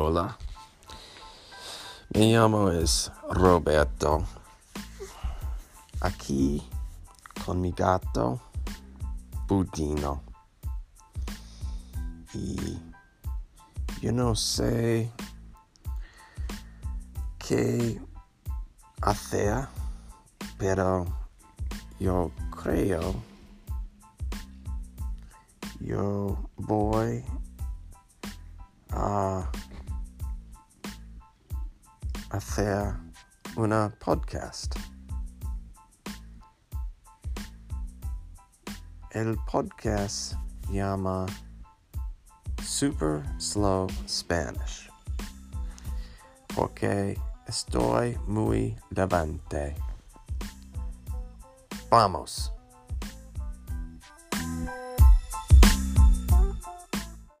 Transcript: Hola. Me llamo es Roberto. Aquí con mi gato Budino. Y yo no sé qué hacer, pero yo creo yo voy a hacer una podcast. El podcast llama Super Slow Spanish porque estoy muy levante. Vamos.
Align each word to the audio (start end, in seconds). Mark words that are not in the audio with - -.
Hola. 0.00 0.38
Me 2.10 2.32
llamo 2.32 2.70
es 2.70 3.10
Roberto. 3.30 4.24
Aquí 6.00 6.62
con 7.44 7.60
mi 7.60 7.72
gato 7.72 8.40
Budino. 9.48 10.22
Y 12.32 12.78
yo 14.00 14.12
no 14.12 14.36
sé 14.36 15.10
qué 17.36 18.00
hacer, 19.00 19.66
pero 20.58 21.06
yo 21.98 22.30
creo 22.52 23.16
yo 25.80 26.38
voy 26.56 27.24
a 28.90 29.50
hacer 32.30 32.94
una 33.56 33.90
podcast. 33.98 34.76
El 39.10 39.36
podcast 39.50 40.34
llama 40.70 41.26
Super 42.62 43.22
Slow 43.38 43.88
Spanish 44.06 44.88
porque 46.58 47.16
estoy 47.46 48.18
muy 48.26 48.76
levante. 48.90 49.76
Vamos. 51.88 52.52